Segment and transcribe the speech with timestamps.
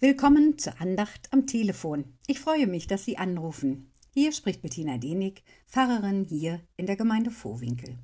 [0.00, 2.04] Willkommen zur Andacht am Telefon.
[2.28, 3.90] Ich freue mich, dass Sie anrufen.
[4.14, 7.98] Hier spricht Bettina Denig, Pfarrerin hier in der Gemeinde Vohwinkel.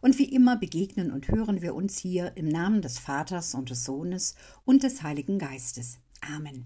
[0.00, 3.84] Und wie immer begegnen und hören wir uns hier im Namen des Vaters und des
[3.84, 5.98] Sohnes und des Heiligen Geistes.
[6.34, 6.64] Amen.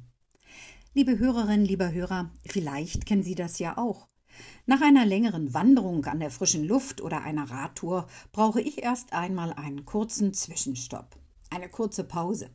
[0.94, 4.06] Liebe Hörerinnen, lieber Hörer, vielleicht kennen Sie das ja auch.
[4.66, 9.52] Nach einer längeren Wanderung an der frischen Luft oder einer Radtour brauche ich erst einmal
[9.54, 11.16] einen kurzen Zwischenstopp,
[11.50, 12.48] eine kurze Pause.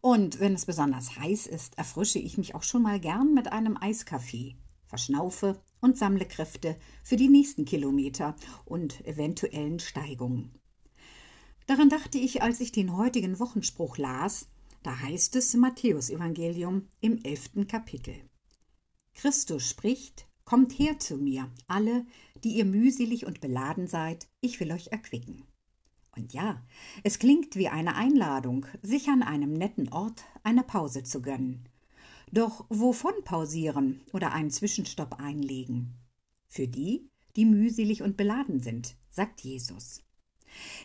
[0.00, 3.76] Und wenn es besonders heiß ist, erfrische ich mich auch schon mal gern mit einem
[3.76, 10.58] Eiskaffee, verschnaufe und sammle Kräfte für die nächsten Kilometer und eventuellen Steigungen.
[11.66, 14.48] Daran dachte ich, als ich den heutigen Wochenspruch las,
[14.82, 18.14] da heißt es im Matthäusevangelium im elften Kapitel.
[19.14, 22.04] Christus spricht, Kommt her zu mir, alle,
[22.42, 25.46] die ihr mühselig und beladen seid, ich will euch erquicken.
[26.16, 26.62] Und ja,
[27.02, 31.68] es klingt wie eine Einladung, sich an einem netten Ort eine Pause zu gönnen.
[32.32, 35.94] Doch wovon pausieren oder einen Zwischenstopp einlegen?
[36.46, 40.02] Für die, die mühselig und beladen sind, sagt Jesus.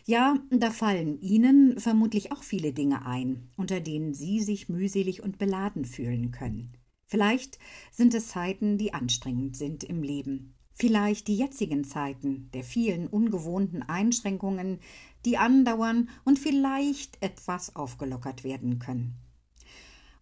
[0.04, 5.38] Ja, da fallen Ihnen vermutlich auch viele Dinge ein, unter denen Sie sich mühselig und
[5.38, 6.72] beladen fühlen können.
[7.06, 7.58] Vielleicht
[7.90, 10.54] sind es Zeiten, die anstrengend sind im Leben.
[10.72, 14.78] Vielleicht die jetzigen Zeiten der vielen ungewohnten Einschränkungen,
[15.24, 19.16] die andauern und vielleicht etwas aufgelockert werden können.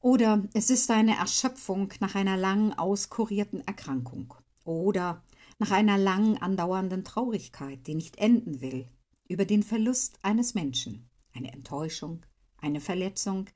[0.01, 4.35] Oder es ist eine Erschöpfung nach einer lang auskurierten Erkrankung.
[4.65, 5.25] Oder
[5.59, 8.89] nach einer lang andauernden Traurigkeit, die nicht enden will,
[9.29, 12.25] über den Verlust eines Menschen, eine Enttäuschung,
[12.59, 13.47] eine Verletzung,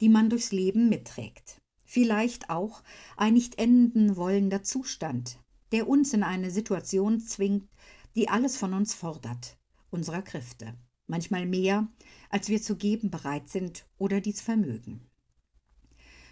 [0.00, 1.60] die man durchs Leben mitträgt.
[1.84, 2.82] Vielleicht auch
[3.16, 5.38] ein nicht enden wollender Zustand,
[5.72, 7.68] der uns in eine Situation zwingt,
[8.14, 9.58] die alles von uns fordert,
[9.90, 10.74] unserer Kräfte,
[11.06, 11.88] manchmal mehr,
[12.28, 15.06] als wir zu geben bereit sind oder dies vermögen.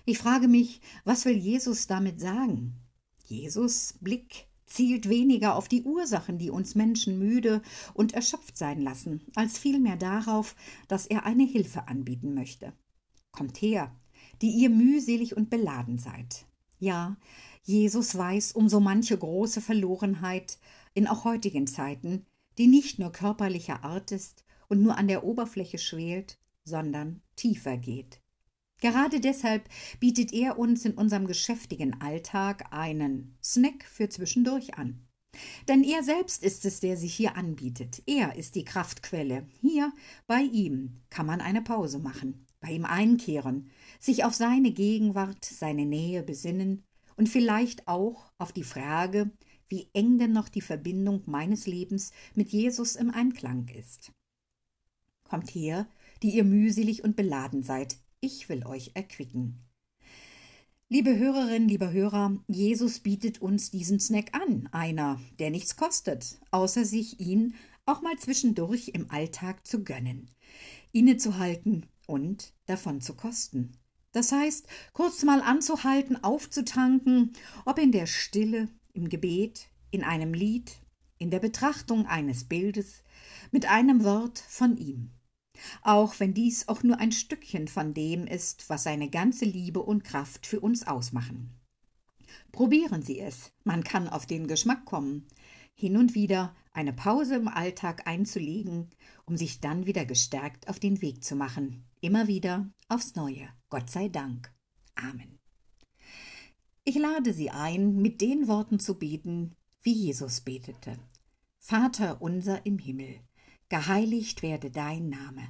[0.04, 2.80] Ich frage mich, was will Jesus damit sagen?
[3.24, 7.62] Jesus Blick zielt weniger auf die Ursachen, die uns Menschen müde
[7.94, 10.54] und erschöpft sein lassen, als vielmehr darauf,
[10.88, 12.72] dass er eine Hilfe anbieten möchte.
[13.32, 13.94] Kommt her,
[14.40, 16.46] die ihr mühselig und beladen seid.
[16.78, 17.16] Ja,
[17.62, 20.58] Jesus weiß um so manche große Verlorenheit
[20.94, 22.24] in auch heutigen Zeiten,
[22.58, 28.20] die nicht nur körperlicher Art ist und nur an der Oberfläche schwelt, sondern tiefer geht.
[28.80, 35.08] Gerade deshalb bietet er uns in unserem geschäftigen Alltag einen Snack für zwischendurch an.
[35.66, 38.02] Denn er selbst ist es, der sich hier anbietet.
[38.06, 39.46] Er ist die Kraftquelle.
[39.60, 39.92] Hier
[40.26, 43.70] bei ihm kann man eine Pause machen, bei ihm einkehren,
[44.00, 46.84] sich auf seine Gegenwart, seine Nähe besinnen
[47.16, 49.30] und vielleicht auch auf die Frage,
[49.68, 54.12] wie eng denn noch die Verbindung meines Lebens mit Jesus im Einklang ist.
[55.24, 55.86] Kommt her,
[56.22, 59.58] die ihr mühselig und beladen seid, ich will euch erquicken.
[60.90, 66.86] Liebe Hörerinnen, lieber Hörer, Jesus bietet uns diesen Snack an, einer, der nichts kostet, außer
[66.86, 70.30] sich ihn auch mal zwischendurch im Alltag zu gönnen,
[70.92, 73.72] innezuhalten und davon zu kosten.
[74.12, 77.34] Das heißt, kurz mal anzuhalten, aufzutanken,
[77.66, 80.76] ob in der Stille, im Gebet, in einem Lied,
[81.18, 83.02] in der Betrachtung eines Bildes,
[83.50, 85.12] mit einem Wort von ihm
[85.82, 90.04] auch wenn dies auch nur ein Stückchen von dem ist, was seine ganze Liebe und
[90.04, 91.54] Kraft für uns ausmachen.
[92.52, 95.26] Probieren Sie es, man kann auf den Geschmack kommen,
[95.74, 98.90] hin und wieder eine Pause im Alltag einzulegen,
[99.26, 103.90] um sich dann wieder gestärkt auf den Weg zu machen, immer wieder aufs Neue, Gott
[103.90, 104.52] sei Dank.
[104.94, 105.37] Amen.
[106.88, 110.98] Ich lade Sie ein, mit den Worten zu beten, wie Jesus betete.
[111.58, 113.20] Vater unser im Himmel,
[113.68, 115.42] geheiligt werde dein Name,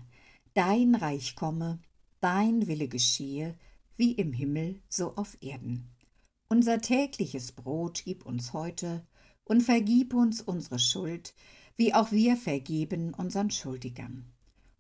[0.55, 1.81] dein Reich komme,
[2.21, 3.57] dein Wille geschehe,
[3.97, 5.89] wie im Himmel so auf Erden.
[6.49, 9.07] Unser tägliches Brot gib uns heute
[9.45, 11.35] und vergib uns unsere Schuld,
[11.77, 14.25] wie auch wir vergeben unseren Schuldigern.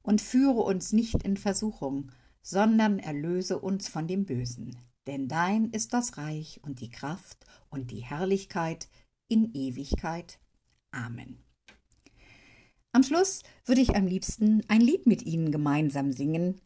[0.02, 2.10] Und führe uns nicht in Versuchung,
[2.42, 4.77] sondern erlöse uns von dem Bösen.
[5.09, 8.91] Denn dein ist das Reich und die Kraft und die Herrlichkeit
[9.27, 10.39] in Ewigkeit.
[10.91, 11.39] Amen.
[12.93, 16.60] Am Schluss würde ich am liebsten ein Lied mit Ihnen gemeinsam singen.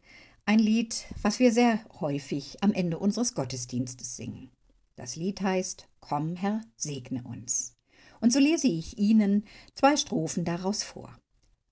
[0.44, 4.50] Ein Lied, was wir sehr häufig am Ende unseres Gottesdienstes singen.
[4.96, 7.76] Das Lied heißt Komm, Herr, segne uns.
[8.20, 9.44] Und so lese ich Ihnen
[9.74, 11.16] zwei Strophen daraus vor.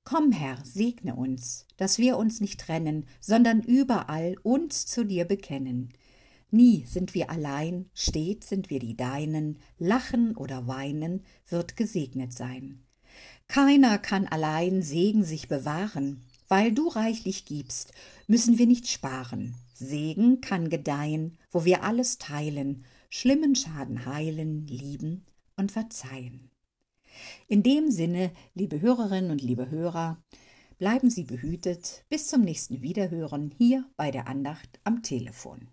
[0.05, 5.93] Komm, Herr, segne uns, dass wir uns nicht trennen, sondern überall uns zu dir bekennen.
[6.51, 12.83] Nie sind wir allein, stets sind wir die Deinen, lachen oder weinen wird gesegnet sein.
[13.49, 16.25] Keiner kann allein Segen sich bewahren.
[16.53, 17.93] Weil du reichlich gibst,
[18.27, 19.55] müssen wir nicht sparen.
[19.73, 25.25] Segen kann gedeihen, wo wir alles teilen, schlimmen Schaden heilen, lieben
[25.57, 26.51] und verzeihen.
[27.47, 30.21] In dem Sinne, liebe Hörerinnen und liebe Hörer,
[30.79, 35.69] bleiben Sie behütet bis zum nächsten Wiederhören hier bei der Andacht am Telefon.